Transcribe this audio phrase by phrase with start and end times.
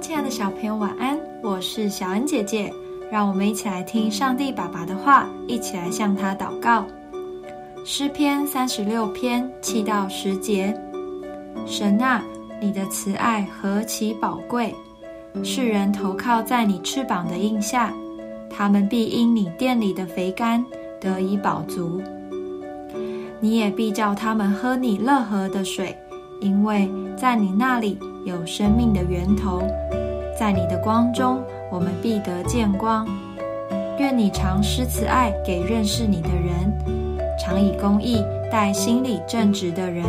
[0.00, 1.18] 亲爱的小朋友，晚安！
[1.42, 2.72] 我是小恩姐姐，
[3.10, 6.86] 让我们一起来听上帝爸爸的话，一起来向他祷告。
[7.84, 10.72] 诗篇三十六篇七到十节：
[11.66, 12.22] 神啊，
[12.60, 14.72] 你的慈爱何其宝贵！
[15.42, 17.92] 世人投靠在你翅膀的印下，
[18.48, 20.64] 他们必因你殿里的肥甘
[21.00, 22.00] 得以饱足。
[23.40, 25.96] 你也必叫他们喝你乐河的水，
[26.40, 27.98] 因为在你那里。
[28.24, 29.62] 有生命的源头，
[30.38, 31.40] 在你的光中，
[31.72, 33.08] 我们必得见光。
[33.98, 36.70] 愿你常施慈爱给认识你的人，
[37.40, 40.04] 常以公义待心里正直的人。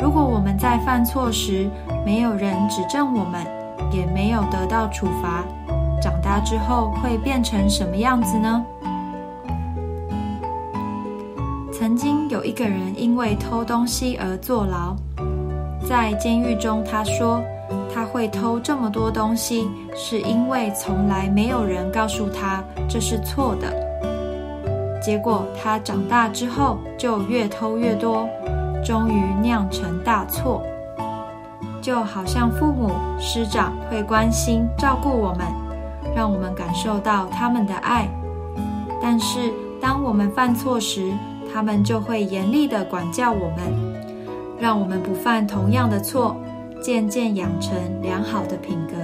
[0.00, 1.70] 如果我们在犯错时
[2.04, 3.46] 没有人指正我们，
[3.92, 5.44] 也没有得到处罚，
[6.02, 8.64] 长大之后会变成什么样子呢？
[11.76, 14.94] 曾经有一个人因为偷东西而坐牢。
[15.84, 17.42] 在监狱中，他说
[17.92, 23.74] 他会偷这么多东西，是因为从来没有人告诉他这是错的。
[25.02, 28.28] 结果他长大之后就越偷越多，
[28.84, 30.62] 终于酿成大错。
[31.82, 35.44] 就好像父母师长会关心照顾我们，
[36.14, 38.08] 让我们感受到他们的爱。
[39.02, 39.52] 但是
[39.82, 41.12] 当我们犯错时，
[41.54, 43.58] 他们就会严厉的管教我们。
[44.58, 46.36] 让我们不犯同样的错，
[46.82, 48.96] 渐渐养成良好的品格。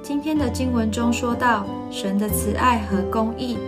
[0.00, 3.58] 今天的经文中说到神的慈爱和公义，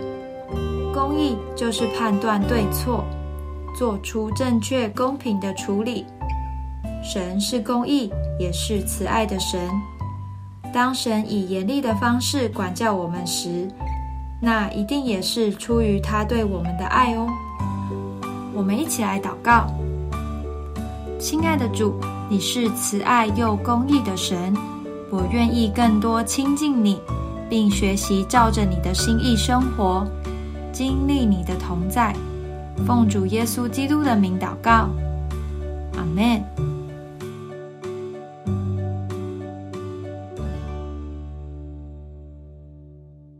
[0.93, 3.03] 公义就是判断对错，
[3.77, 6.05] 做出正确公平的处理。
[7.03, 9.59] 神是公义，也是慈爱的神。
[10.73, 13.67] 当神以严厉的方式管教我们时，
[14.45, 17.29] 那一定也是出于他对我们的爱哦。
[18.53, 19.67] 我们一起来祷告。
[21.17, 21.95] 亲爱的主，
[22.29, 24.53] 你是慈爱又公义的神，
[25.09, 26.99] 我愿意更多亲近你，
[27.49, 30.05] 并学习照着你的心意生活，
[30.73, 32.13] 经历你的同在。
[32.85, 34.89] 奉主耶稣基督的名祷告，
[35.95, 36.72] 阿门。